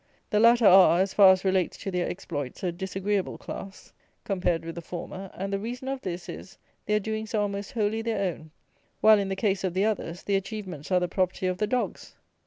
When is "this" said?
6.01-6.27